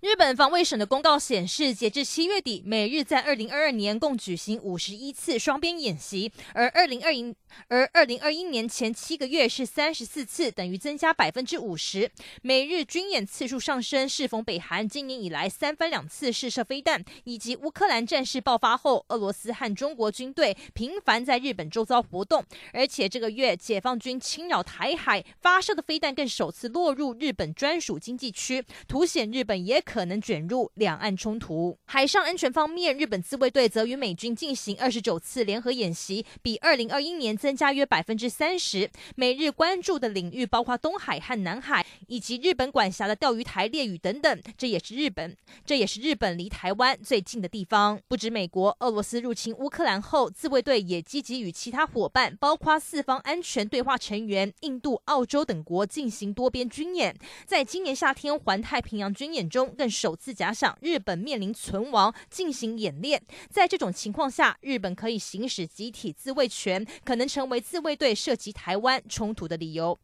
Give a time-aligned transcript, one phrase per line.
[0.00, 7.34] 日本防卫省的公告显示，截至七月底，美日在二零二二年共举行五十一次双边演习，而二零二一
[7.66, 12.08] 而二零二一年前七个月是三十四次，等于增加百分之五十。
[12.42, 31.78] 美日军演次数上升，适逢北韩今年以来三番两次试射飞弹，以及乌克兰战事爆发后，俄罗斯和中国军队频繁在日本周遭活动，而且这个月解放军侵扰台海发射的飞弹更首次落入日本专属经济区，凸显日本也可能卷入两岸冲突。
[31.86, 38.90] 海上安全方面，日本自卫队则与美军进行二十九次联合演习，比二零二一年增加约百分之三十。
[39.16, 44.42] 美日关注的领域包括东海和南海，以及日本管辖的钓鱼台列屿等等。
[44.58, 47.98] 这也是日本，这也是日本离台湾最近的地方。
[48.06, 57.16] 不止美国、俄罗斯入侵乌克兰后，自卫队也积极与其他伙伴，包括四方安全对话成员印度、澳洲等国进行多边军演。
[57.46, 63.22] 在今年夏天环太平洋军演中，更首次假想日本面临存亡进行演练。
[63.48, 69.98] 在这种情况下，日本可以行使集体自卫权，可能成为自卫队涉及台湾冲突的理由。